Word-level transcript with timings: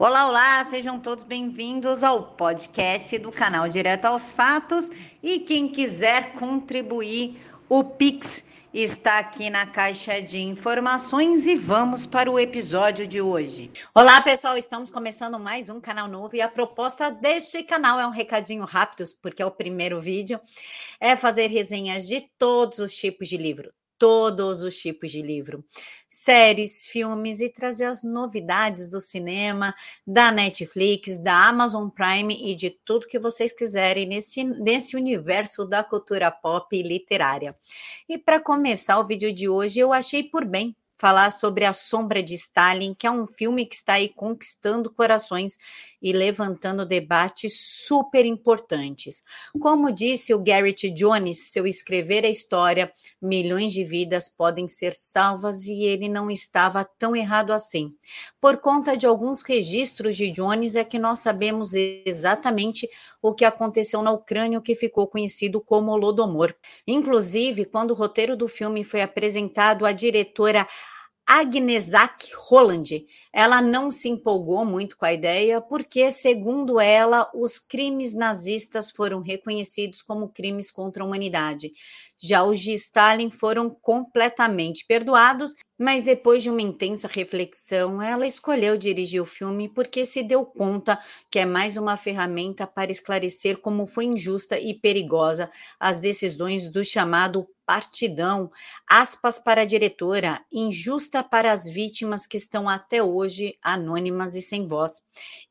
Olá, 0.00 0.28
olá, 0.28 0.64
sejam 0.66 1.00
todos 1.00 1.24
bem-vindos 1.24 2.04
ao 2.04 2.22
podcast 2.36 3.18
do 3.18 3.32
canal 3.32 3.68
Direto 3.68 4.04
aos 4.04 4.30
Fatos. 4.30 4.88
E 5.20 5.40
quem 5.40 5.66
quiser 5.66 6.34
contribuir, 6.34 7.42
o 7.68 7.82
Pix 7.82 8.44
está 8.72 9.18
aqui 9.18 9.50
na 9.50 9.66
caixa 9.66 10.22
de 10.22 10.38
informações 10.38 11.48
e 11.48 11.56
vamos 11.56 12.06
para 12.06 12.30
o 12.30 12.38
episódio 12.38 13.08
de 13.08 13.20
hoje. 13.20 13.72
Olá, 13.92 14.20
pessoal, 14.20 14.56
estamos 14.56 14.92
começando 14.92 15.36
mais 15.36 15.68
um 15.68 15.80
canal 15.80 16.06
novo 16.06 16.36
e 16.36 16.40
a 16.40 16.46
proposta 16.46 17.10
deste 17.10 17.64
canal 17.64 17.98
é 17.98 18.06
um 18.06 18.12
recadinho 18.12 18.64
rápido, 18.64 19.02
porque 19.20 19.42
é 19.42 19.46
o 19.46 19.50
primeiro 19.50 20.00
vídeo, 20.00 20.40
é 21.00 21.16
fazer 21.16 21.48
resenhas 21.48 22.06
de 22.06 22.20
todos 22.38 22.78
os 22.78 22.94
tipos 22.94 23.28
de 23.28 23.36
livro, 23.36 23.72
todos 23.98 24.62
os 24.62 24.76
tipos 24.76 25.10
de 25.10 25.20
livro, 25.20 25.64
séries, 26.08 26.86
filmes 26.86 27.40
e 27.40 27.50
trazer 27.50 27.86
as 27.86 28.02
novidades 28.02 28.88
do 28.88 29.00
cinema, 29.00 29.74
da 30.06 30.30
Netflix, 30.30 31.18
da 31.18 31.48
Amazon 31.48 31.88
Prime 31.88 32.50
e 32.50 32.54
de 32.54 32.70
tudo 32.70 33.08
que 33.08 33.18
vocês 33.18 33.52
quiserem 33.52 34.06
nesse, 34.06 34.44
nesse 34.44 34.96
universo 34.96 35.66
da 35.66 35.82
cultura 35.82 36.30
pop 36.30 36.74
e 36.76 36.82
literária. 36.82 37.54
E 38.08 38.16
para 38.16 38.40
começar 38.40 38.98
o 38.98 39.06
vídeo 39.06 39.32
de 39.32 39.48
hoje, 39.48 39.80
eu 39.80 39.92
achei 39.92 40.22
por 40.22 40.44
bem 40.44 40.74
falar 40.98 41.30
sobre 41.30 41.64
A 41.64 41.72
Sombra 41.72 42.20
de 42.22 42.34
Stalin, 42.34 42.92
que 42.92 43.06
é 43.06 43.10
um 43.10 43.26
filme 43.26 43.64
que 43.64 43.76
está 43.76 43.94
aí 43.94 44.08
conquistando 44.08 44.90
corações 44.90 45.58
e 46.00 46.12
levantando 46.12 46.86
debates 46.86 47.58
super 47.86 48.24
importantes. 48.24 49.22
Como 49.60 49.92
disse 49.92 50.32
o 50.32 50.38
Garrett 50.38 50.90
Jones, 50.90 51.50
se 51.50 51.58
eu 51.58 51.66
escrever 51.66 52.24
a 52.24 52.28
história, 52.28 52.90
milhões 53.20 53.72
de 53.72 53.84
vidas 53.84 54.28
podem 54.28 54.68
ser 54.68 54.92
salvas 54.92 55.66
e 55.66 55.84
ele 55.84 56.08
não 56.08 56.30
estava 56.30 56.84
tão 56.84 57.16
errado 57.16 57.52
assim. 57.52 57.94
Por 58.40 58.58
conta 58.58 58.96
de 58.96 59.06
alguns 59.06 59.42
registros 59.42 60.16
de 60.16 60.30
Jones 60.30 60.74
é 60.74 60.84
que 60.84 60.98
nós 60.98 61.20
sabemos 61.20 61.74
exatamente 61.74 62.88
o 63.20 63.34
que 63.34 63.44
aconteceu 63.44 64.02
na 64.02 64.12
Ucrânia, 64.12 64.58
o 64.58 64.62
que 64.62 64.76
ficou 64.76 65.06
conhecido 65.06 65.60
como 65.60 65.90
Holodomor. 65.90 66.54
Inclusive, 66.86 67.64
quando 67.64 67.90
o 67.90 67.94
roteiro 67.94 68.36
do 68.36 68.48
filme 68.48 68.84
foi 68.84 69.02
apresentado, 69.02 69.84
a 69.84 69.92
diretora 69.92 70.66
Agnesak 71.28 72.32
Holland. 72.34 73.06
Ela 73.32 73.60
não 73.60 73.90
se 73.90 74.08
empolgou 74.08 74.64
muito 74.64 74.96
com 74.96 75.04
a 75.04 75.12
ideia, 75.12 75.60
porque, 75.60 76.10
segundo 76.10 76.80
ela, 76.80 77.30
os 77.34 77.58
crimes 77.58 78.14
nazistas 78.14 78.90
foram 78.90 79.20
reconhecidos 79.20 80.02
como 80.02 80.28
crimes 80.28 80.70
contra 80.70 81.02
a 81.02 81.06
humanidade. 81.06 81.72
Já 82.20 82.42
os 82.42 82.58
de 82.58 82.72
Stalin 82.72 83.30
foram 83.30 83.70
completamente 83.70 84.84
perdoados, 84.86 85.54
mas 85.78 86.02
depois 86.02 86.42
de 86.42 86.50
uma 86.50 86.60
intensa 86.60 87.06
reflexão, 87.06 88.02
ela 88.02 88.26
escolheu 88.26 88.76
dirigir 88.76 89.22
o 89.22 89.26
filme 89.26 89.68
porque 89.68 90.04
se 90.04 90.24
deu 90.24 90.44
conta 90.44 90.98
que 91.30 91.38
é 91.38 91.46
mais 91.46 91.76
uma 91.76 91.96
ferramenta 91.96 92.66
para 92.66 92.90
esclarecer 92.90 93.58
como 93.58 93.86
foi 93.86 94.06
injusta 94.06 94.58
e 94.58 94.74
perigosa 94.74 95.48
as 95.78 96.00
decisões 96.00 96.68
do 96.68 96.84
chamado 96.84 97.46
partidão, 97.64 98.50
aspas 98.88 99.38
para 99.38 99.60
a 99.60 99.64
diretora, 99.64 100.40
injusta 100.50 101.22
para 101.22 101.52
as 101.52 101.68
vítimas 101.68 102.26
que 102.26 102.38
estão 102.38 102.66
até 102.68 103.00
hoje 103.02 103.17
anônimas 103.62 104.34
e 104.34 104.42
sem 104.42 104.66
voz. 104.66 105.02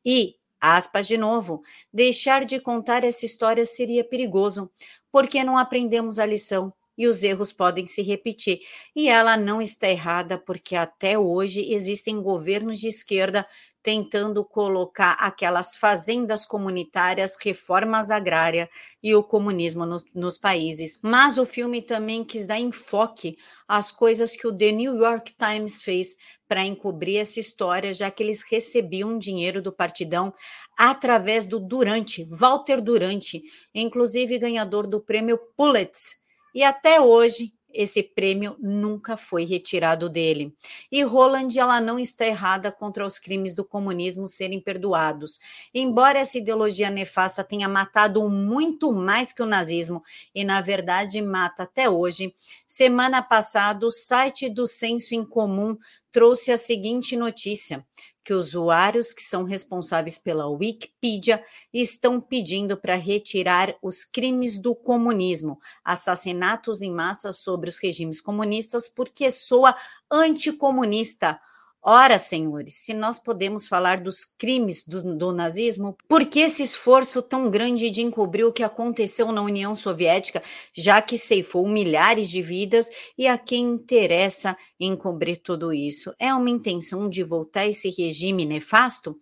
E, 0.04 0.36
aspas 0.60 1.06
de 1.06 1.16
novo, 1.16 1.62
deixar 1.92 2.44
de 2.44 2.60
contar 2.60 3.04
essa 3.04 3.24
história 3.24 3.64
seria 3.66 4.04
perigoso, 4.04 4.70
porque 5.10 5.42
não 5.44 5.58
aprendemos 5.58 6.18
a 6.18 6.26
lição 6.26 6.72
e 6.98 7.06
os 7.06 7.22
erros 7.22 7.52
podem 7.52 7.86
se 7.86 8.02
repetir. 8.02 8.60
E 8.94 9.08
ela 9.08 9.36
não 9.36 9.62
está 9.62 9.88
errada, 9.88 10.36
porque 10.36 10.74
até 10.74 11.16
hoje 11.16 11.72
existem 11.72 12.20
governos 12.20 12.80
de 12.80 12.88
esquerda 12.88 13.46
tentando 13.82 14.44
colocar 14.44 15.12
aquelas 15.12 15.76
fazendas 15.76 16.44
comunitárias, 16.44 17.36
reformas 17.40 18.10
agrárias 18.10 18.68
e 19.02 19.14
o 19.14 19.22
comunismo 19.22 19.86
no, 19.86 20.02
nos 20.14 20.38
países. 20.38 20.98
Mas 21.02 21.38
o 21.38 21.46
filme 21.46 21.80
também 21.80 22.24
quis 22.24 22.46
dar 22.46 22.58
enfoque 22.58 23.34
às 23.66 23.90
coisas 23.92 24.36
que 24.36 24.46
o 24.46 24.56
The 24.56 24.72
New 24.72 24.96
York 24.96 25.34
Times 25.36 25.82
fez 25.82 26.16
para 26.48 26.64
encobrir 26.64 27.18
essa 27.18 27.38
história, 27.38 27.92
já 27.92 28.10
que 28.10 28.22
eles 28.22 28.42
recebiam 28.50 29.18
dinheiro 29.18 29.60
do 29.60 29.72
partidão 29.72 30.32
através 30.76 31.46
do 31.46 31.60
Durante, 31.60 32.26
Walter 32.30 32.80
Durante, 32.80 33.42
inclusive 33.74 34.38
ganhador 34.38 34.86
do 34.86 35.00
prêmio 35.00 35.38
Pulitzer. 35.56 36.16
E 36.54 36.62
até 36.62 37.00
hoje 37.00 37.52
esse 37.78 38.02
prêmio 38.02 38.56
nunca 38.58 39.16
foi 39.16 39.44
retirado 39.44 40.08
dele. 40.08 40.52
E 40.90 41.00
Roland, 41.04 41.56
ela 41.56 41.80
não 41.80 41.96
está 41.96 42.26
errada 42.26 42.72
contra 42.72 43.06
os 43.06 43.20
crimes 43.20 43.54
do 43.54 43.64
comunismo 43.64 44.26
serem 44.26 44.60
perdoados. 44.60 45.38
Embora 45.72 46.18
essa 46.18 46.38
ideologia 46.38 46.90
nefasta 46.90 47.44
tenha 47.44 47.68
matado 47.68 48.28
muito 48.28 48.92
mais 48.92 49.32
que 49.32 49.44
o 49.44 49.46
nazismo, 49.46 50.02
e 50.34 50.42
na 50.42 50.60
verdade 50.60 51.22
mata 51.22 51.62
até 51.62 51.88
hoje, 51.88 52.34
semana 52.66 53.22
passada 53.22 53.86
o 53.86 53.92
site 53.92 54.48
do 54.48 54.66
Senso 54.66 55.14
em 55.14 55.24
Comum 55.24 55.78
trouxe 56.10 56.50
a 56.50 56.56
seguinte 56.56 57.16
notícia: 57.16 57.86
que 58.28 58.34
usuários 58.34 59.14
que 59.14 59.22
são 59.22 59.42
responsáveis 59.42 60.18
pela 60.18 60.46
Wikipedia 60.46 61.42
estão 61.72 62.20
pedindo 62.20 62.76
para 62.76 62.94
retirar 62.94 63.74
os 63.82 64.04
crimes 64.04 64.58
do 64.58 64.74
comunismo, 64.74 65.58
assassinatos 65.82 66.82
em 66.82 66.92
massa 66.92 67.32
sobre 67.32 67.70
os 67.70 67.78
regimes 67.78 68.20
comunistas, 68.20 68.86
porque 68.86 69.30
soa 69.30 69.74
anticomunista. 70.12 71.40
Ora, 71.80 72.18
senhores, 72.18 72.74
se 72.74 72.92
nós 72.92 73.18
podemos 73.20 73.68
falar 73.68 74.00
dos 74.00 74.24
crimes 74.24 74.84
do, 74.84 75.16
do, 75.16 75.32
nazismo, 75.32 75.96
por 76.08 76.26
que 76.26 76.40
esse 76.40 76.62
esforço 76.62 77.22
tão 77.22 77.48
grande 77.48 77.88
de 77.88 78.02
encobrir 78.02 78.44
o 78.44 78.52
que 78.52 78.64
aconteceu 78.64 79.30
na 79.30 79.40
União 79.40 79.74
Soviética, 79.76 80.42
já 80.74 81.00
que 81.00 81.16
ceifou 81.16 81.66
milhares 81.68 82.28
de 82.28 82.42
vidas 82.42 82.90
e 83.16 83.28
a 83.28 83.38
quem 83.38 83.64
interessa 83.64 84.56
encobrir 84.78 85.36
tudo 85.36 85.72
isso? 85.72 86.12
É 86.18 86.34
uma 86.34 86.50
intenção 86.50 87.08
de 87.08 87.22
voltar 87.22 87.66
esse 87.66 87.88
regime 87.90 88.44
nefasto? 88.44 89.16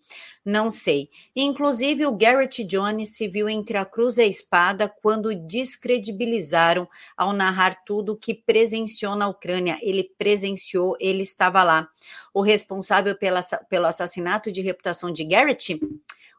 Não 0.47 0.71
sei. 0.71 1.11
Inclusive, 1.35 2.07
o 2.07 2.17
Garrett 2.17 2.63
Jones 2.63 3.17
se 3.17 3.27
viu 3.27 3.49
entre 3.49 3.77
a 3.77 3.85
cruz 3.85 4.17
e 4.17 4.23
a 4.23 4.27
espada 4.27 4.89
quando 4.89 5.35
descredibilizaram 5.35 6.89
ao 7.17 7.33
narrar 7.33 7.83
tudo 7.85 8.13
o 8.13 8.17
que 8.17 8.33
presenciou 8.33 9.17
na 9.17 9.27
Ucrânia. 9.27 9.77
Ele 9.83 10.05
presenciou, 10.17 10.97
ele 11.01 11.23
estava 11.23 11.65
lá. 11.65 11.89
O 12.33 12.43
responsável 12.43 13.17
pela, 13.17 13.41
pelo 13.69 13.87
assassinato 13.87 14.53
de 14.53 14.61
reputação 14.61 15.13
de 15.13 15.25
Garrett? 15.25 15.81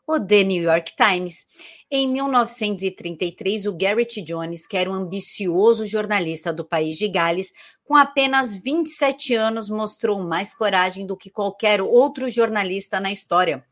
O 0.09 0.21
The 0.21 0.45
New 0.45 0.63
York 0.63 0.93
Times. 0.95 1.45
Em 1.91 2.07
1933, 2.07 3.65
o 3.65 3.73
Garrett 3.73 4.21
Jones, 4.21 4.65
que 4.65 4.77
era 4.77 4.89
um 4.89 4.93
ambicioso 4.93 5.85
jornalista 5.85 6.53
do 6.53 6.63
país 6.63 6.97
de 6.97 7.09
Gales, 7.09 7.51
com 7.83 7.93
apenas 7.93 8.55
27 8.55 9.35
anos, 9.35 9.69
mostrou 9.69 10.23
mais 10.23 10.53
coragem 10.53 11.05
do 11.05 11.17
que 11.17 11.29
qualquer 11.29 11.81
outro 11.81 12.29
jornalista 12.29 13.01
na 13.01 13.11
história. 13.11 13.65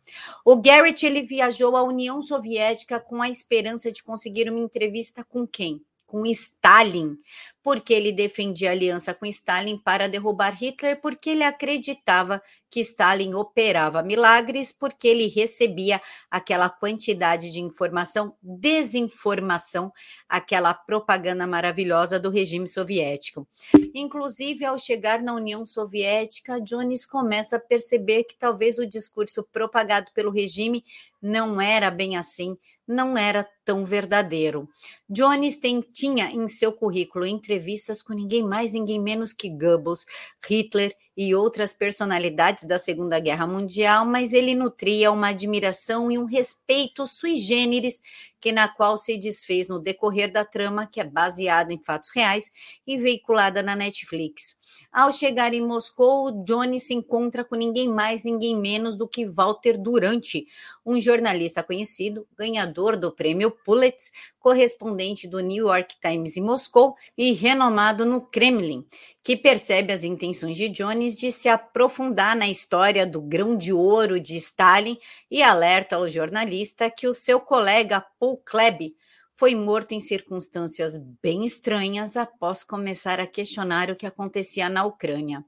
O 0.44 0.58
Garrett 0.58 1.06
ele 1.06 1.22
viajou 1.22 1.78
à 1.78 1.84
União 1.84 2.22
Soviética 2.22 3.00
com 3.00 3.22
a 3.22 3.30
esperança 3.30 3.90
de 3.90 4.04
conseguir 4.04 4.50
uma 4.50 4.60
entrevista 4.60 5.24
com 5.24 5.48
quem? 5.48 5.82
Com 6.06 6.26
Stalin, 6.26 7.18
porque 7.64 7.94
ele 7.94 8.12
defendia 8.12 8.70
aliança 8.70 9.14
com 9.14 9.26
Stalin 9.26 9.78
para 9.78 10.08
derrubar 10.08 10.56
Hitler, 10.56 11.02
porque 11.02 11.32
ele 11.32 11.44
acreditava 11.44 12.42
que 12.70 12.80
Stalin 12.80 13.34
operava 13.34 14.04
milagres, 14.04 14.72
porque 14.72 15.08
ele 15.08 15.28
recebia 15.28 16.00
aquela 16.30 16.70
quantidade 16.70 17.52
de 17.52 17.60
informação, 17.60 18.36
desinformação, 18.42 19.92
aquela 20.30 20.74
propaganda 20.74 21.48
maravilhosa 21.48 22.20
do 22.20 22.30
regime 22.30 22.68
soviético. 22.68 23.48
Inclusive, 23.94 24.64
ao 24.64 24.78
chegar 24.78 25.24
na 25.24 25.34
União 25.34 25.66
Soviética, 25.66 26.62
Jones 26.62 27.06
começa 27.06 27.56
a 27.56 27.60
perceber 27.60 28.26
que 28.26 28.38
talvez 28.38 28.78
o 28.78 28.86
discurso 28.86 29.44
propagado 29.52 30.12
pelo 30.14 30.30
regime 30.30 30.86
não 31.22 31.60
era 31.60 31.90
bem 31.90 32.16
assim 32.16 32.58
não 32.88 33.18
era 33.18 33.48
tão 33.66 33.84
verdadeiro. 33.84 34.70
Jones 35.10 35.58
tem, 35.58 35.82
tinha 35.82 36.30
em 36.32 36.48
seu 36.48 36.72
currículo 36.72 37.26
entrevistas 37.26 38.02
com 38.02 38.14
ninguém 38.14 38.44
mais, 38.44 38.72
ninguém 38.72 39.02
menos 39.02 39.34
que 39.34 39.50
Goebbels, 39.50 40.06
Hitler 40.48 40.96
e 41.18 41.34
outras 41.34 41.74
personalidades 41.74 42.66
da 42.66 42.78
Segunda 42.78 43.20
Guerra 43.20 43.48
Mundial, 43.48 44.06
mas 44.06 44.34
ele 44.34 44.54
nutria 44.54 45.12
uma 45.12 45.30
admiração 45.30 46.12
e 46.12 46.18
um 46.18 46.26
respeito 46.26 47.08
sui 47.08 47.38
generis 47.38 48.02
que 48.46 48.52
na 48.52 48.68
qual 48.68 48.96
se 48.98 49.18
desfez 49.18 49.68
no 49.68 49.80
decorrer 49.80 50.32
da 50.32 50.46
trama, 50.46 50.86
que 50.86 51.00
é 51.00 51.04
baseada 51.04 51.74
em 51.74 51.80
fatos 51.80 52.12
reais 52.14 52.52
e 52.86 52.96
veiculada 52.98 53.64
na 53.64 53.76
Netflix. 53.76 54.56
Ao 54.92 55.12
chegar 55.12 55.54
em 55.54 55.66
Moscou, 55.66 56.44
Johnny 56.44 56.80
se 56.80 56.94
encontra 56.94 57.44
com 57.44 57.56
ninguém 57.56 57.88
mais, 57.88 58.24
ninguém 58.24 58.56
menos 58.56 58.98
do 58.98 59.08
que 59.08 59.26
Walter 59.26 59.82
Durante, 59.82 60.46
um 60.86 61.00
jornalista 61.00 61.64
conhecido, 61.64 62.28
ganhador 62.38 62.98
do 62.98 63.12
prêmio 63.12 63.55
Pulitzer, 63.64 64.12
correspondente 64.40 65.28
do 65.28 65.40
New 65.40 65.68
York 65.68 65.96
Times 66.00 66.38
em 66.38 66.42
Moscou 66.42 66.96
e 67.18 67.32
renomado 67.34 68.06
no 68.06 68.22
Kremlin, 68.22 68.86
que 69.24 69.38
percebe 69.38 69.94
as 69.94 70.04
intenções 70.04 70.58
de 70.58 70.70
Jones 70.70 71.18
de 71.18 71.32
se 71.32 71.50
aprofundar 71.50 72.36
na 72.36 72.48
história 72.48 73.08
do 73.08 73.22
grão 73.22 73.56
de 73.58 73.72
ouro 73.72 74.20
de 74.20 74.36
Stalin 74.36 74.98
e 75.32 75.42
alerta 75.42 75.96
ao 75.96 76.08
jornalista 76.10 76.90
que 76.90 77.08
o 77.08 77.14
seu 77.14 77.40
colega 77.40 78.06
Paul 78.20 78.38
Kleb 78.38 78.94
foi 79.36 79.54
morto 79.54 79.94
em 79.94 80.00
circunstâncias 80.00 80.98
bem 81.22 81.44
estranhas 81.44 82.16
após 82.16 82.64
começar 82.64 83.20
a 83.20 83.28
questionar 83.28 83.92
o 83.92 83.96
que 83.96 84.06
acontecia 84.06 84.70
na 84.70 84.86
Ucrânia. 84.86 85.44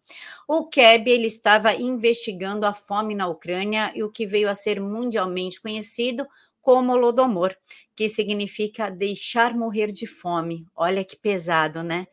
O 0.47 0.67
Keb 0.67 1.09
ele 1.09 1.27
estava 1.27 1.73
investigando 1.73 2.65
a 2.65 2.73
fome 2.73 3.15
na 3.15 3.27
Ucrânia 3.27 3.91
e 3.95 4.03
o 4.03 4.11
que 4.11 4.27
veio 4.27 4.49
a 4.49 4.55
ser 4.55 4.81
mundialmente 4.81 5.61
conhecido 5.61 6.27
como 6.67 6.91
Holodomor, 6.91 7.55
que 7.95 8.09
significa 8.09 8.89
deixar 8.89 9.55
morrer 9.55 9.87
de 9.87 10.05
fome. 10.05 10.65
Olha 10.75 11.01
que 11.05 11.15
pesado, 11.15 11.81
né? 11.81 12.07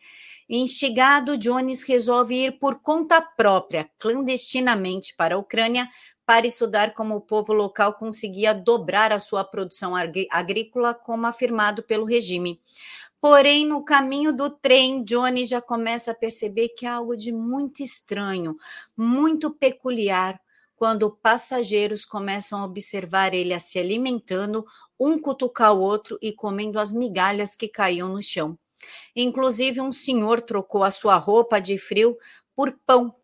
Instigado, 0.48 1.36
Jones 1.36 1.82
resolve 1.82 2.36
ir 2.36 2.60
por 2.60 2.78
conta 2.80 3.20
própria, 3.20 3.90
clandestinamente, 3.98 5.12
para 5.16 5.34
a 5.34 5.38
Ucrânia 5.38 5.88
para 6.24 6.46
estudar 6.46 6.94
como 6.94 7.16
o 7.16 7.20
povo 7.20 7.52
local 7.52 7.94
conseguia 7.94 8.54
dobrar 8.54 9.10
a 9.10 9.18
sua 9.18 9.42
produção 9.42 9.92
agrícola, 10.30 10.94
como 10.94 11.26
afirmado 11.26 11.82
pelo 11.82 12.04
regime. 12.04 12.60
Porém, 13.20 13.66
no 13.66 13.84
caminho 13.84 14.32
do 14.36 14.48
trem, 14.48 15.02
Johnny 15.02 15.46
já 15.46 15.60
começa 15.60 16.12
a 16.12 16.14
perceber 16.14 16.68
que 16.68 16.86
há 16.86 16.94
algo 16.94 17.16
de 17.16 17.32
muito 17.32 17.82
estranho, 17.82 18.56
muito 18.96 19.50
peculiar, 19.50 20.40
quando 20.76 21.10
passageiros 21.10 22.04
começam 22.04 22.60
a 22.60 22.64
observar 22.64 23.34
ele 23.34 23.58
se 23.60 23.78
alimentando, 23.78 24.64
um 24.98 25.18
cutucar 25.18 25.72
o 25.72 25.80
outro 25.80 26.18
e 26.20 26.32
comendo 26.32 26.78
as 26.78 26.92
migalhas 26.92 27.54
que 27.54 27.68
caíam 27.68 28.08
no 28.08 28.22
chão. 28.22 28.58
Inclusive, 29.14 29.80
um 29.80 29.92
senhor 29.92 30.40
trocou 30.40 30.84
a 30.84 30.90
sua 30.90 31.16
roupa 31.16 31.60
de 31.60 31.78
frio 31.78 32.16
por 32.54 32.78
pão 32.86 33.14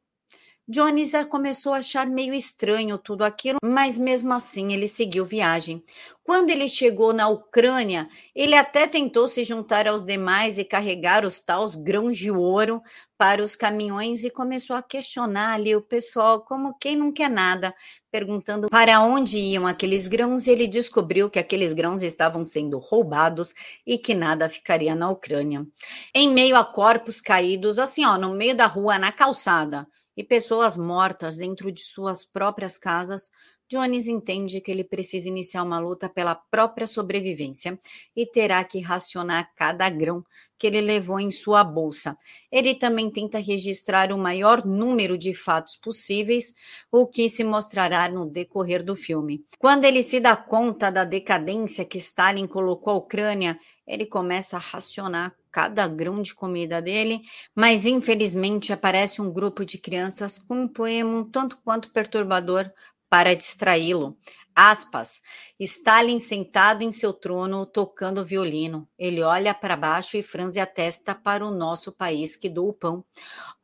Jones 0.70 1.10
começou 1.28 1.74
a 1.74 1.78
achar 1.78 2.06
meio 2.06 2.32
estranho 2.32 2.96
tudo 2.96 3.24
aquilo, 3.24 3.58
mas 3.60 3.98
mesmo 3.98 4.32
assim 4.32 4.72
ele 4.72 4.86
seguiu 4.86 5.26
viagem. 5.26 5.82
Quando 6.22 6.50
ele 6.50 6.68
chegou 6.68 7.12
na 7.12 7.26
Ucrânia, 7.26 8.08
ele 8.32 8.54
até 8.54 8.86
tentou 8.86 9.26
se 9.26 9.42
juntar 9.42 9.88
aos 9.88 10.04
demais 10.04 10.58
e 10.58 10.64
carregar 10.64 11.24
os 11.24 11.40
tais 11.40 11.74
grãos 11.74 12.16
de 12.16 12.30
ouro 12.30 12.80
para 13.18 13.42
os 13.42 13.56
caminhões 13.56 14.22
e 14.22 14.30
começou 14.30 14.76
a 14.76 14.82
questionar 14.82 15.54
ali 15.54 15.74
o 15.74 15.82
pessoal 15.82 16.42
como 16.42 16.78
quem 16.78 16.94
não 16.94 17.10
quer 17.10 17.28
nada, 17.28 17.74
perguntando 18.08 18.68
para 18.68 19.00
onde 19.00 19.38
iam 19.38 19.66
aqueles 19.66 20.06
grãos 20.06 20.46
e 20.46 20.52
ele 20.52 20.68
descobriu 20.68 21.28
que 21.28 21.40
aqueles 21.40 21.72
grãos 21.72 22.04
estavam 22.04 22.44
sendo 22.44 22.78
roubados 22.78 23.52
e 23.84 23.98
que 23.98 24.14
nada 24.14 24.48
ficaria 24.48 24.94
na 24.94 25.10
Ucrânia. 25.10 25.66
Em 26.14 26.28
meio 26.28 26.54
a 26.54 26.64
corpos 26.64 27.20
caídos, 27.20 27.76
assim 27.76 28.04
ó, 28.04 28.16
no 28.16 28.34
meio 28.34 28.54
da 28.54 28.66
rua, 28.66 29.00
na 29.00 29.10
calçada, 29.10 29.84
e 30.16 30.24
pessoas 30.24 30.76
mortas 30.76 31.36
dentro 31.36 31.70
de 31.70 31.82
suas 31.82 32.24
próprias 32.24 32.76
casas, 32.76 33.30
Jones 33.70 34.08
entende 34.08 34.60
que 34.60 34.68
ele 34.68 34.82
precisa 34.82 35.28
iniciar 35.28 35.62
uma 35.62 35.78
luta 35.78 36.08
pela 36.08 36.34
própria 36.34 36.88
sobrevivência 36.88 37.78
e 38.16 38.26
terá 38.26 38.64
que 38.64 38.80
racionar 38.80 39.52
cada 39.54 39.88
grão 39.88 40.24
que 40.58 40.66
ele 40.66 40.80
levou 40.80 41.20
em 41.20 41.30
sua 41.30 41.62
bolsa. 41.62 42.18
Ele 42.50 42.74
também 42.74 43.08
tenta 43.08 43.38
registrar 43.38 44.12
o 44.12 44.18
maior 44.18 44.66
número 44.66 45.16
de 45.16 45.32
fatos 45.34 45.76
possíveis, 45.76 46.52
o 46.90 47.06
que 47.06 47.28
se 47.30 47.44
mostrará 47.44 48.08
no 48.08 48.26
decorrer 48.26 48.82
do 48.82 48.96
filme. 48.96 49.44
Quando 49.56 49.84
ele 49.84 50.02
se 50.02 50.18
dá 50.18 50.36
conta 50.36 50.90
da 50.90 51.04
decadência 51.04 51.84
que 51.84 51.98
Stalin 51.98 52.48
colocou 52.48 52.94
a 52.94 52.96
Ucrânia, 52.96 53.56
ele 53.90 54.06
começa 54.06 54.56
a 54.56 54.60
racionar 54.60 55.34
cada 55.50 55.88
grão 55.88 56.22
de 56.22 56.32
comida 56.32 56.80
dele, 56.80 57.22
mas 57.54 57.84
infelizmente 57.84 58.72
aparece 58.72 59.20
um 59.20 59.32
grupo 59.32 59.64
de 59.64 59.78
crianças 59.78 60.38
com 60.38 60.62
um 60.62 60.68
poema 60.68 61.10
um 61.10 61.24
tanto 61.24 61.58
quanto 61.64 61.92
perturbador 61.92 62.70
para 63.08 63.34
distraí-lo. 63.34 64.16
Aspas, 64.54 65.20
Stalin 65.58 66.18
sentado 66.18 66.82
em 66.82 66.90
seu 66.90 67.12
trono 67.12 67.64
tocando 67.64 68.24
violino. 68.24 68.88
Ele 68.98 69.22
olha 69.22 69.54
para 69.54 69.76
baixo 69.76 70.16
e 70.16 70.22
franze 70.22 70.60
a 70.60 70.66
testa 70.66 71.14
para 71.14 71.44
o 71.44 71.50
nosso 71.50 71.92
país 71.92 72.36
que 72.36 72.48
doa 72.48 72.70
o 72.70 72.72
pão. 72.72 73.04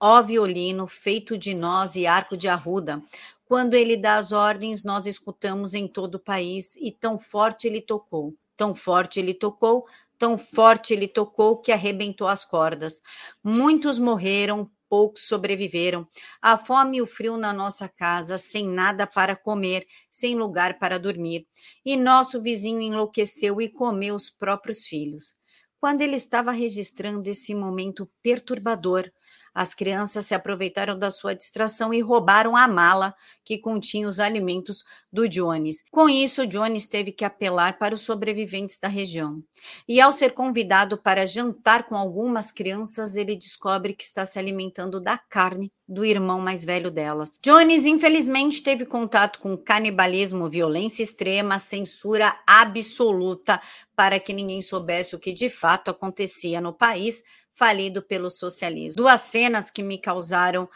Ó 0.00 0.22
violino, 0.22 0.86
feito 0.86 1.36
de 1.36 1.54
nós 1.54 1.96
e 1.96 2.06
arco 2.06 2.36
de 2.36 2.48
arruda, 2.48 3.02
quando 3.46 3.74
ele 3.74 3.96
dá 3.96 4.16
as 4.16 4.32
ordens, 4.32 4.82
nós 4.82 5.06
escutamos 5.06 5.72
em 5.72 5.86
todo 5.86 6.16
o 6.16 6.20
país, 6.20 6.74
e 6.76 6.90
tão 6.90 7.16
forte 7.16 7.68
ele 7.68 7.80
tocou, 7.80 8.34
tão 8.56 8.74
forte 8.74 9.20
ele 9.20 9.32
tocou, 9.32 9.86
Tão 10.18 10.38
forte 10.38 10.92
ele 10.94 11.08
tocou 11.08 11.60
que 11.60 11.72
arrebentou 11.72 12.26
as 12.28 12.44
cordas. 12.44 13.02
Muitos 13.44 13.98
morreram, 13.98 14.70
poucos 14.88 15.26
sobreviveram. 15.26 16.06
A 16.40 16.56
fome 16.56 16.98
e 16.98 17.02
o 17.02 17.06
frio 17.06 17.36
na 17.36 17.52
nossa 17.52 17.88
casa, 17.88 18.38
sem 18.38 18.66
nada 18.66 19.06
para 19.06 19.36
comer, 19.36 19.86
sem 20.10 20.34
lugar 20.34 20.78
para 20.78 20.98
dormir. 20.98 21.46
E 21.84 21.96
nosso 21.96 22.40
vizinho 22.40 22.80
enlouqueceu 22.80 23.60
e 23.60 23.68
comeu 23.68 24.14
os 24.14 24.30
próprios 24.30 24.86
filhos. 24.86 25.36
Quando 25.78 26.00
ele 26.02 26.16
estava 26.16 26.50
registrando 26.52 27.28
esse 27.28 27.54
momento 27.54 28.10
perturbador, 28.22 29.10
as 29.56 29.72
crianças 29.72 30.26
se 30.26 30.34
aproveitaram 30.34 30.98
da 30.98 31.10
sua 31.10 31.34
distração 31.34 31.94
e 31.94 32.02
roubaram 32.02 32.54
a 32.54 32.68
mala 32.68 33.14
que 33.42 33.56
continha 33.56 34.06
os 34.06 34.20
alimentos 34.20 34.84
do 35.10 35.26
Jones. 35.26 35.82
Com 35.90 36.10
isso, 36.10 36.46
Jones 36.46 36.86
teve 36.86 37.10
que 37.10 37.24
apelar 37.24 37.78
para 37.78 37.94
os 37.94 38.02
sobreviventes 38.02 38.78
da 38.78 38.86
região. 38.86 39.42
E 39.88 39.98
ao 39.98 40.12
ser 40.12 40.34
convidado 40.34 40.98
para 40.98 41.24
jantar 41.24 41.84
com 41.84 41.96
algumas 41.96 42.52
crianças, 42.52 43.16
ele 43.16 43.34
descobre 43.34 43.94
que 43.94 44.04
está 44.04 44.26
se 44.26 44.38
alimentando 44.38 45.00
da 45.00 45.16
carne 45.16 45.72
do 45.88 46.04
irmão 46.04 46.38
mais 46.38 46.62
velho 46.62 46.90
delas. 46.90 47.38
Jones, 47.42 47.86
infelizmente, 47.86 48.62
teve 48.62 48.84
contato 48.84 49.38
com 49.38 49.56
canibalismo, 49.56 50.50
violência 50.50 51.02
extrema, 51.02 51.58
censura 51.58 52.38
absoluta 52.46 53.58
para 53.94 54.20
que 54.20 54.34
ninguém 54.34 54.60
soubesse 54.60 55.16
o 55.16 55.18
que 55.18 55.32
de 55.32 55.48
fato 55.48 55.90
acontecia 55.90 56.60
no 56.60 56.74
país 56.74 57.22
falido 57.56 58.02
pelo 58.02 58.30
socialismo. 58.30 59.02
Duas 59.02 59.22
cenas 59.22 59.70
que 59.70 59.82
me 59.82 59.98
causaram 59.98 60.68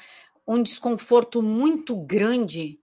um 0.47 0.63
desconforto 0.63 1.43
muito 1.43 1.95
grande 1.95 2.81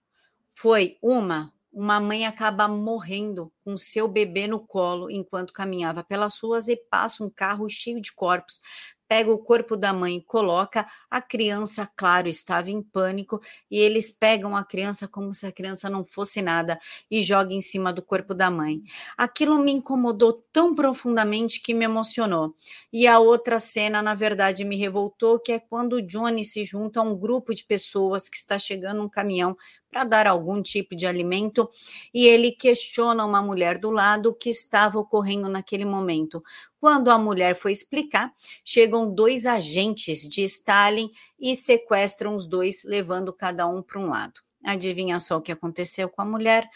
foi 0.55 0.97
uma, 1.01 1.53
uma 1.73 1.99
mãe 1.99 2.25
acaba 2.25 2.67
morrendo 2.67 3.51
com 3.63 3.75
seu 3.75 4.07
bebê 4.07 4.47
no 4.47 4.59
colo 4.59 5.11
enquanto 5.11 5.51
caminhava 5.51 6.03
pelas 6.03 6.39
ruas 6.39 6.67
e 6.67 6.75
passa 6.75 7.23
um 7.23 7.29
carro 7.29 7.67
cheio 7.67 7.99
de 7.99 8.13
corpos 8.13 8.61
pega 9.07 9.31
o 9.31 9.37
corpo 9.37 9.77
da 9.77 9.93
mãe, 9.93 10.19
coloca 10.19 10.85
a 11.09 11.21
criança, 11.21 11.89
claro, 11.95 12.27
estava 12.27 12.69
em 12.69 12.81
pânico, 12.81 13.41
e 13.71 13.79
eles 13.79 14.11
pegam 14.11 14.55
a 14.55 14.63
criança 14.63 15.07
como 15.07 15.33
se 15.33 15.45
a 15.45 15.51
criança 15.51 15.89
não 15.89 16.03
fosse 16.03 16.41
nada 16.41 16.79
e 17.09 17.23
joga 17.23 17.53
em 17.53 17.61
cima 17.61 17.93
do 17.93 18.01
corpo 18.01 18.33
da 18.33 18.51
mãe. 18.51 18.81
Aquilo 19.17 19.57
me 19.59 19.71
incomodou 19.71 20.33
tão 20.51 20.75
profundamente 20.75 21.61
que 21.61 21.73
me 21.73 21.85
emocionou. 21.85 22.53
E 22.91 23.07
a 23.07 23.19
outra 23.19 23.59
cena, 23.59 24.01
na 24.01 24.13
verdade, 24.13 24.63
me 24.63 24.75
revoltou, 24.75 25.39
que 25.39 25.51
é 25.51 25.59
quando 25.59 25.93
o 25.93 26.01
Johnny 26.01 26.43
se 26.43 26.65
junta 26.65 26.99
a 26.99 27.03
um 27.03 27.15
grupo 27.15 27.53
de 27.53 27.63
pessoas 27.63 28.29
que 28.29 28.35
está 28.35 28.59
chegando 28.59 29.01
um 29.01 29.09
caminhão 29.09 29.55
para 29.89 30.03
dar 30.03 30.27
algum 30.27 30.61
tipo 30.61 30.95
de 30.95 31.05
alimento 31.07 31.69
e 32.13 32.25
ele 32.25 32.51
questiona 32.51 33.25
uma 33.25 33.41
mulher 33.41 33.77
do 33.77 33.89
lado 33.89 34.29
o 34.29 34.33
que 34.33 34.49
estava 34.49 34.99
ocorrendo 34.99 35.49
naquele 35.49 35.85
momento. 35.85 36.43
Quando 36.79 37.09
a 37.09 37.17
mulher 37.17 37.55
foi 37.55 37.71
explicar, 37.71 38.31
chegam 38.63 39.13
dois 39.13 39.45
agentes 39.45 40.27
de 40.27 40.43
Stalin 40.43 41.09
e 41.39 41.55
sequestram 41.55 42.35
os 42.35 42.47
dois, 42.47 42.83
levando 42.83 43.33
cada 43.33 43.67
um 43.67 43.81
para 43.81 43.99
um 43.99 44.09
lado. 44.09 44.41
Adivinha 44.63 45.19
só 45.19 45.37
o 45.37 45.41
que 45.41 45.51
aconteceu 45.51 46.09
com 46.09 46.21
a 46.21 46.25
mulher? 46.25 46.69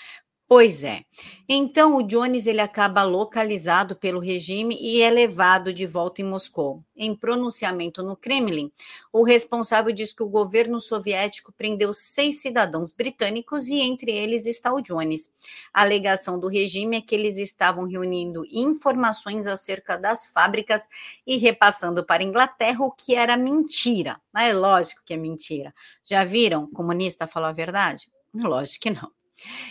Pois 0.54 0.84
é. 0.84 1.06
Então 1.48 1.96
o 1.96 2.04
Jones 2.04 2.46
ele 2.46 2.60
acaba 2.60 3.04
localizado 3.04 3.96
pelo 3.96 4.20
regime 4.20 4.78
e 4.82 5.02
é 5.02 5.10
levado 5.10 5.72
de 5.72 5.88
volta 5.88 6.22
em 6.22 6.26
Moscou. 6.26 6.84
Em 6.94 7.16
pronunciamento 7.16 8.04
no 8.04 8.18
Kremlin, 8.18 8.70
o 9.14 9.24
responsável 9.24 9.94
diz 9.94 10.12
que 10.12 10.22
o 10.22 10.28
governo 10.28 10.78
soviético 10.78 11.54
prendeu 11.54 11.94
seis 11.94 12.42
cidadãos 12.42 12.92
britânicos 12.92 13.70
e 13.70 13.80
entre 13.80 14.12
eles 14.12 14.46
está 14.46 14.74
o 14.74 14.82
Jones. 14.82 15.32
A 15.74 15.84
alegação 15.84 16.38
do 16.38 16.50
regime 16.50 16.98
é 16.98 17.02
que 17.02 17.16
eles 17.16 17.38
estavam 17.38 17.88
reunindo 17.88 18.44
informações 18.52 19.48
acerca 19.48 19.98
das 19.98 20.26
fábricas 20.26 20.86
e 21.26 21.38
repassando 21.38 22.04
para 22.04 22.24
a 22.24 22.26
Inglaterra 22.26 22.84
o 22.84 22.92
que 22.92 23.16
era 23.16 23.38
mentira. 23.38 24.20
Mas 24.34 24.50
é 24.50 24.54
lógico 24.54 25.02
que 25.06 25.14
é 25.14 25.18
mentira. 25.18 25.74
Já 26.04 26.26
viram? 26.26 26.70
Comunista 26.74 27.26
falou 27.26 27.48
a 27.48 27.54
verdade? 27.54 28.12
Lógico 28.34 28.82
que 28.82 28.90
não. 28.90 29.21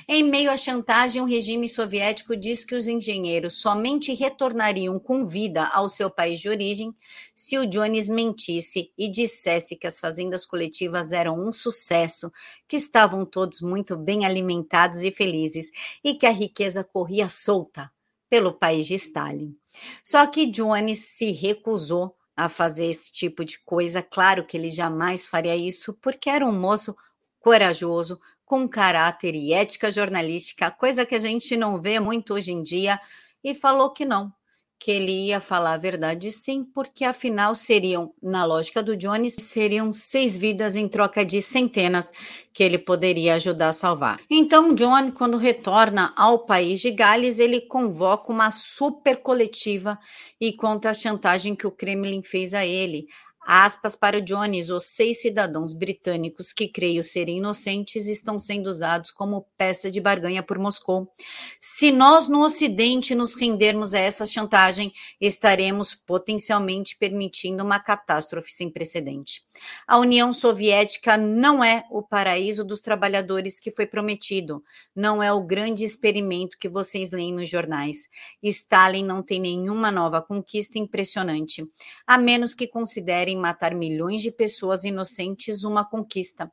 Em 0.09 0.25
meio 0.25 0.50
à 0.50 0.57
chantagem, 0.57 1.23
o 1.23 1.26
regime 1.26 1.69
soviético 1.69 2.37
diz 2.37 2.64
que 2.64 2.75
os 2.75 2.88
engenheiros 2.88 3.61
somente 3.61 4.12
retornariam 4.12 4.99
com 4.99 5.26
vida 5.26 5.67
ao 5.67 5.88
seu 5.88 6.11
país 6.11 6.40
de 6.40 6.49
origem 6.49 6.95
se 7.35 7.57
o 7.59 7.67
Jones 7.67 8.09
mentisse 8.09 8.93
e 8.99 9.09
dissesse 9.09 9.76
que 9.76 9.87
as 9.87 10.00
fazendas 10.00 10.45
coletivas 10.45 11.12
eram 11.12 11.38
um 11.38 11.52
sucesso, 11.52 12.33
que 12.67 12.76
estavam 12.76 13.25
todos 13.25 13.61
muito 13.61 13.97
bem 13.97 14.26
alimentados 14.26 15.02
e 15.02 15.11
felizes 15.11 15.71
e 16.02 16.14
que 16.14 16.26
a 16.26 16.33
riqueza 16.33 16.83
corria 16.83 17.29
solta 17.29 17.90
pelo 18.29 18.52
país 18.52 18.87
de 18.87 18.95
Stalin. 18.95 19.57
Só 20.05 20.26
que 20.26 20.47
Jones 20.47 20.99
se 20.99 21.31
recusou 21.33 22.17
a 22.37 22.49
fazer 22.49 22.87
esse 22.87 23.12
tipo 23.12 23.45
de 23.45 23.59
coisa. 23.61 24.02
Claro 24.02 24.47
que 24.47 24.57
ele 24.57 24.71
jamais 24.71 25.26
faria 25.26 25.55
isso, 25.57 25.93
porque 26.00 26.31
era 26.31 26.47
um 26.47 26.59
moço 26.59 26.97
corajoso, 27.38 28.21
com 28.50 28.69
caráter 28.69 29.37
e 29.37 29.52
ética 29.52 29.92
jornalística, 29.92 30.73
coisa 30.73 31.07
que 31.07 31.14
a 31.14 31.21
gente 31.21 31.57
não 31.57 31.80
vê 31.80 32.00
muito 32.00 32.35
hoje 32.35 32.50
em 32.50 32.64
dia, 32.64 33.00
e 33.45 33.54
falou 33.54 33.90
que 33.90 34.04
não, 34.04 34.33
que 34.76 34.90
ele 34.90 35.12
ia 35.26 35.38
falar 35.38 35.75
a 35.75 35.76
verdade 35.76 36.33
sim, 36.33 36.64
porque 36.64 37.04
afinal 37.04 37.54
seriam, 37.54 38.12
na 38.21 38.45
lógica 38.45 38.83
do 38.83 38.97
Jones, 38.97 39.37
seriam 39.38 39.92
seis 39.92 40.37
vidas 40.37 40.75
em 40.75 40.88
troca 40.88 41.25
de 41.25 41.40
centenas 41.40 42.11
que 42.52 42.64
ele 42.64 42.76
poderia 42.76 43.35
ajudar 43.35 43.69
a 43.69 43.73
salvar. 43.73 44.19
Então, 44.28 44.75
John, 44.75 45.12
quando 45.12 45.37
retorna 45.37 46.12
ao 46.16 46.40
país 46.40 46.80
de 46.80 46.90
Gales, 46.90 47.38
ele 47.38 47.61
convoca 47.61 48.33
uma 48.33 48.50
super 48.50 49.19
coletiva 49.19 49.97
e 50.40 50.52
conta 50.52 50.90
a 50.90 50.95
chantagem 50.95 51.54
que 51.54 51.69
o 51.69 51.71
Kremlin 51.71 52.25
fez 52.25 52.52
a 52.52 52.66
ele, 52.66 53.07
Aspas 53.43 53.97
para 53.97 54.21
Jones, 54.21 54.69
os 54.69 54.85
seis 54.85 55.23
cidadãos 55.23 55.73
britânicos 55.73 56.53
que 56.53 56.69
creio 56.69 57.03
serem 57.03 57.39
inocentes 57.39 58.07
estão 58.07 58.39
sendo 58.39 58.69
usados 58.69 59.11
como 59.11 59.47
peça 59.57 59.91
de 59.91 60.01
barganha 60.01 60.43
por 60.43 60.59
Moscou. 60.59 61.11
Se 61.59 61.91
nós 61.91 62.29
no 62.29 62.45
Ocidente 62.45 63.15
nos 63.15 63.35
rendermos 63.35 63.95
a 63.95 63.99
essa 63.99 64.27
chantagem, 64.27 64.93
estaremos 65.21 65.95
potencialmente 65.95 66.97
permitindo 66.97 67.65
uma 67.65 67.81
catástrofe 67.81 68.53
sem 68.53 68.71
precedente. 68.71 69.43
A 69.87 69.99
União 69.99 70.33
Soviética 70.33 71.17
não 71.17 71.65
é 71.65 71.85
o 71.91 72.03
paraíso 72.03 72.63
dos 72.63 72.81
trabalhadores 72.81 73.59
que 73.59 73.71
foi 73.71 73.87
prometido, 73.87 74.63
não 74.95 75.23
é 75.23 75.33
o 75.33 75.43
grande 75.43 75.83
experimento 75.83 76.59
que 76.59 76.69
vocês 76.69 77.11
leem 77.11 77.33
nos 77.33 77.49
jornais. 77.49 78.09
Stalin 78.43 79.05
não 79.05 79.23
tem 79.23 79.41
nenhuma 79.41 79.91
nova 79.91 80.21
conquista 80.21 80.79
impressionante, 80.79 81.67
a 82.07 82.19
menos 82.19 82.55
que 82.55 82.67
considerem 82.67 83.30
querem 83.31 83.37
matar 83.37 83.75
milhões 83.75 84.23
de 84.23 84.31
pessoas 84.31 84.85
inocentes 84.85 85.63
uma 85.65 85.85
conquista. 85.85 86.51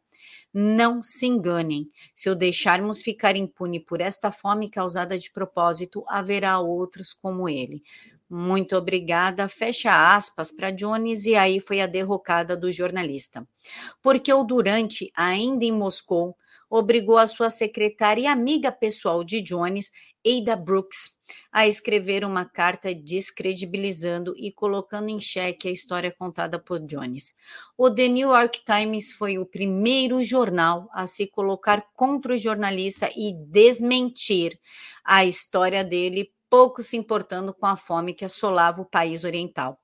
Não 0.53 1.01
se 1.01 1.25
enganem. 1.25 1.89
Se 2.15 2.29
o 2.29 2.35
deixarmos 2.35 3.01
ficar 3.01 3.35
impune 3.35 3.79
por 3.79 4.01
esta 4.01 4.31
fome 4.31 4.69
causada 4.69 5.17
de 5.17 5.31
propósito, 5.31 6.03
haverá 6.07 6.59
outros 6.59 7.13
como 7.13 7.49
ele. 7.49 7.81
Muito 8.29 8.75
obrigada. 8.75 9.47
Fecha 9.47 10.15
aspas 10.15 10.51
para 10.51 10.71
Jones 10.71 11.25
e 11.25 11.35
aí 11.35 11.59
foi 11.59 11.81
a 11.81 11.87
derrocada 11.87 12.55
do 12.55 12.71
jornalista. 12.71 13.47
Porque 14.01 14.31
o 14.33 14.43
Durante, 14.43 15.11
ainda 15.15 15.65
em 15.65 15.71
Moscou, 15.71 16.35
obrigou 16.69 17.17
a 17.17 17.27
sua 17.27 17.49
secretária 17.49 18.21
e 18.21 18.27
amiga 18.27 18.71
pessoal 18.71 19.23
de 19.23 19.41
Jones, 19.41 19.91
Ada 20.25 20.55
Brooks 20.55 21.17
a 21.51 21.67
escrever 21.67 22.23
uma 22.23 22.45
carta 22.45 22.93
descredibilizando 22.93 24.33
e 24.37 24.51
colocando 24.51 25.09
em 25.09 25.19
xeque 25.19 25.67
a 25.67 25.71
história 25.71 26.11
contada 26.11 26.59
por 26.59 26.79
Jones. 26.79 27.33
O 27.77 27.89
The 27.89 28.07
New 28.07 28.29
York 28.29 28.61
Times 28.65 29.13
foi 29.13 29.37
o 29.37 29.45
primeiro 29.45 30.23
jornal 30.23 30.89
a 30.93 31.07
se 31.07 31.27
colocar 31.27 31.85
contra 31.93 32.33
o 32.33 32.37
jornalista 32.37 33.09
e 33.15 33.33
desmentir 33.33 34.59
a 35.03 35.25
história 35.25 35.83
dele 35.83 36.31
pouco 36.49 36.81
se 36.81 36.97
importando 36.97 37.53
com 37.53 37.65
a 37.65 37.77
fome 37.77 38.13
que 38.13 38.25
assolava 38.25 38.81
o 38.81 38.85
país 38.85 39.23
oriental. 39.23 39.79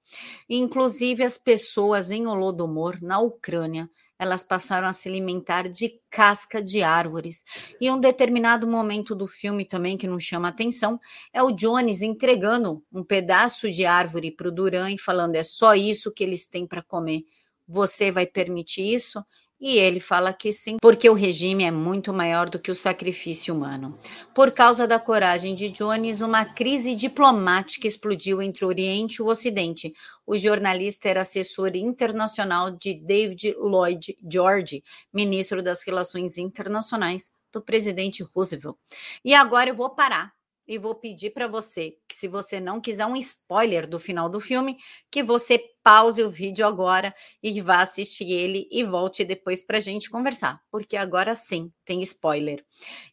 Inclusive, 0.50 1.24
as 1.24 1.38
pessoas 1.38 2.12
em 2.12 2.28
Holodomor, 2.28 2.98
na 3.02 3.20
Ucrânia, 3.20 3.90
elas 4.18 4.44
passaram 4.44 4.88
a 4.88 4.94
se 4.94 5.10
alimentar 5.10 5.68
de 5.68 6.00
casca 6.10 6.62
de 6.62 6.82
árvores. 6.82 7.44
E 7.80 7.90
um 7.92 8.00
determinado 8.00 8.68
momento 8.68 9.14
do 9.14 9.28
filme 9.28 9.66
também 9.66 9.98
que 9.98 10.08
nos 10.08 10.24
chama 10.24 10.48
atenção 10.48 11.00
é 11.34 11.44
o 11.44 11.52
Jones 11.52 12.02
entregando 12.02 12.84
um 12.92 13.04
pedaço 13.04 13.70
de 13.70 13.86
árvore 13.86 14.32
para 14.32 14.48
o 14.48 14.52
Duran 14.52 14.92
e 14.92 14.98
falando: 14.98 15.36
é 15.36 15.44
só 15.44 15.76
isso 15.76 16.14
que 16.14 16.24
eles 16.24 16.46
têm 16.48 16.66
para 16.66 16.82
comer. 16.82 17.24
Você 17.68 18.12
vai 18.12 18.26
permitir 18.26 18.84
isso? 18.84 19.24
E 19.66 19.78
ele 19.78 20.02
fala 20.02 20.34
que 20.34 20.52
sim, 20.52 20.76
porque 20.82 21.10
o 21.10 21.14
regime 21.14 21.64
é 21.64 21.72
muito 21.72 22.12
maior 22.12 22.50
do 22.50 22.60
que 22.60 22.70
o 22.70 22.76
sacrifício 22.76 23.56
humano. 23.56 23.98
Por 24.36 24.52
causa 24.52 24.86
da 24.86 25.00
coragem 25.00 25.56
de 25.56 25.70
Jones, 25.70 26.20
uma 26.20 26.44
crise 26.44 26.94
diplomática 26.94 27.88
explodiu 27.88 28.42
entre 28.42 28.66
o 28.66 28.68
Oriente 28.68 29.16
e 29.16 29.22
o 29.22 29.28
Ocidente. 29.28 29.94
O 30.28 30.38
jornalista 30.38 31.08
era 31.08 31.22
assessor 31.22 31.78
internacional 31.78 32.72
de 32.72 32.94
David 32.94 33.56
Lloyd 33.58 34.18
George, 34.30 34.84
ministro 35.14 35.64
das 35.64 35.82
Relações 35.82 36.38
Internacionais 36.38 37.32
do 37.50 37.62
presidente 37.62 38.22
Roosevelt. 38.22 38.76
E 39.24 39.34
agora 39.34 39.70
eu 39.70 39.76
vou 39.76 39.92
parar 39.92 40.34
e 40.68 40.78
vou 40.78 40.96
pedir 40.96 41.32
para 41.32 41.48
você 41.48 41.98
que, 42.08 42.16
se 42.16 42.28
você 42.28 42.60
não 42.60 42.80
quiser 42.80 43.06
um 43.06 43.16
spoiler 43.16 43.88
do 43.88 44.00
final 44.00 44.30
do 44.30 44.40
filme, 44.40 44.78
que 45.12 45.22
você 45.22 45.60
pause 45.84 46.24
o 46.24 46.30
vídeo 46.30 46.66
agora 46.66 47.14
e 47.42 47.60
vá 47.60 47.82
assistir 47.82 48.32
ele 48.32 48.68
e 48.72 48.84
volte 48.84 49.26
depois 49.26 49.62
para 49.62 49.78
a 49.78 49.82
gente 49.82 50.10
conversar, 50.10 50.62
porque 50.72 50.96
agora 50.96 51.36
sim 51.36 51.72
tem 51.84 52.02
spoiler. 52.02 52.64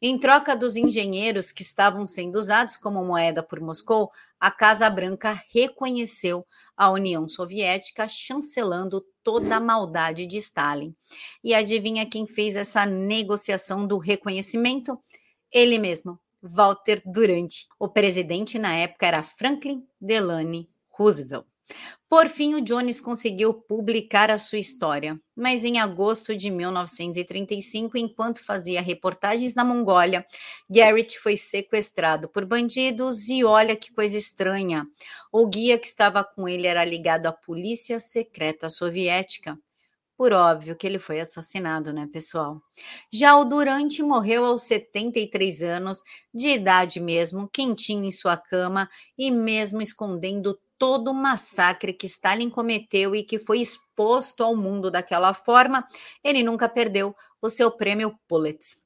Em 0.01 0.19
troca 0.19 0.55
dos 0.55 0.77
engenheiros 0.77 1.53
que 1.53 1.63
estavam 1.63 2.07
sendo 2.07 2.37
usados 2.37 2.77
como 2.77 3.05
moeda 3.05 3.43
por 3.43 3.61
Moscou, 3.61 4.11
a 4.39 4.51
Casa 4.51 4.89
Branca 4.89 5.43
reconheceu 5.53 6.47
a 6.77 6.91
União 6.91 7.29
Soviética, 7.29 8.09
chancelando 8.09 9.05
toda 9.23 9.57
a 9.57 9.61
maldade 9.61 10.27
de 10.27 10.39
Stalin. 10.39 10.95
E 11.45 11.53
adivinha 11.53 12.09
quem 12.09 12.27
fez 12.27 12.57
essa 12.57 12.87
negociação 12.87 13.87
do 13.87 13.99
reconhecimento? 13.99 14.99
Ele 15.53 15.79
mesmo, 15.79 16.19
Walter 16.43 17.03
Durante. 17.05 17.67
O 17.79 17.89
presidente 17.89 18.59
na 18.59 18.77
época 18.77 19.07
era 19.07 19.23
Franklin 19.23 19.87
Delano 20.01 20.67
Roosevelt. 20.91 21.47
Por 22.09 22.29
fim, 22.29 22.55
o 22.55 22.61
Jones 22.61 23.01
conseguiu 23.01 23.55
publicar 23.55 24.31
a 24.31 24.39
sua 24.39 24.59
história, 24.59 25.21
mas 25.37 25.65
em 25.65 25.79
agosto 25.79 26.37
de 26.37 26.51
1935, 26.51 27.97
enquanto 27.97 28.45
fazia 28.45 28.83
reportagens 28.83 29.55
na 29.55 29.65
Mongólia, 29.65 30.27
Garrett 30.69 31.17
foi 31.21 31.37
sequestrado 31.37 32.29
por 32.29 32.45
bandidos 32.45 33.29
e 33.29 33.45
olha 33.45 33.77
que 33.77 33.95
coisa 33.95 34.19
estranha. 34.19 34.85
O 35.31 35.47
guia 35.47 35.79
que 35.79 35.87
estava 35.87 36.25
com 36.25 36.49
ele 36.49 36.67
era 36.67 36.85
ligado 36.85 37.27
à 37.27 37.33
polícia 37.33 38.01
secreta 38.01 38.69
soviética. 38.69 39.57
Por 40.21 40.35
óbvio 40.35 40.77
que 40.77 40.87
ele 40.87 40.99
foi 40.99 41.19
assassinado, 41.19 41.95
né, 41.95 42.07
pessoal? 42.13 42.61
Já 43.11 43.39
o 43.39 43.45
Durante 43.47 44.03
morreu 44.03 44.45
aos 44.45 44.65
73 44.65 45.63
anos, 45.63 46.03
de 46.35 46.49
idade 46.49 47.01
mesmo, 47.01 47.49
quentinho 47.49 48.05
em 48.05 48.11
sua 48.11 48.37
cama 48.37 48.87
e 49.17 49.31
mesmo 49.31 49.81
escondendo 49.81 50.61
todo 50.77 51.11
o 51.11 51.15
massacre 51.15 51.95
que 51.95 52.05
Stalin 52.05 52.51
cometeu 52.51 53.17
e 53.17 53.23
que 53.23 53.39
foi 53.39 53.63
exposto 53.63 54.45
ao 54.45 54.55
mundo 54.55 54.91
daquela 54.91 55.33
forma, 55.33 55.87
ele 56.23 56.43
nunca 56.43 56.69
perdeu 56.69 57.17
o 57.41 57.49
seu 57.49 57.71
prêmio 57.71 58.15
Pulitzer. 58.29 58.79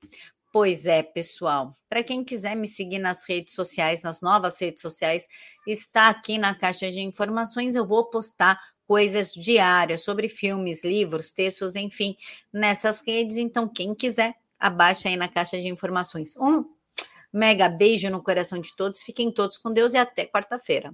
Pois 0.53 0.87
é, 0.87 1.03
pessoal. 1.03 1.75
Para 1.89 2.05
quem 2.05 2.23
quiser 2.23 2.55
me 2.55 2.69
seguir 2.69 3.01
nas 3.01 3.29
redes 3.29 3.57
sociais, 3.57 4.05
nas 4.05 4.21
novas 4.21 4.61
redes 4.61 4.83
sociais, 4.83 5.27
está 5.67 6.09
aqui 6.09 6.39
na 6.39 6.55
caixa 6.55 6.93
de 6.93 7.01
informações. 7.01 7.75
Eu 7.75 7.85
vou 7.85 8.09
postar 8.09 8.57
coisas 8.87 9.33
diárias 9.33 10.03
sobre 10.03 10.29
filmes, 10.29 10.83
livros, 10.83 11.33
textos, 11.33 11.77
enfim, 11.77 12.17
nessas 12.53 13.01
redes. 13.07 13.37
Então, 13.37 13.69
quem 13.69 13.95
quiser, 13.95 14.35
abaixa 14.59 15.09
aí 15.09 15.17
na 15.17 15.29
caixa 15.29 15.61
de 15.61 15.69
informações. 15.69 16.37
Um 16.37 16.65
mega 17.33 17.69
beijo 17.69 18.09
no 18.11 18.23
coração 18.23 18.59
de 18.61 18.75
todos. 18.77 19.03
Fiquem 19.03 19.31
todos 19.31 19.59
com 19.59 19.73
Deus 19.73 19.93
e 19.95 19.97
até 19.97 20.27
quarta-feira. 20.27 20.93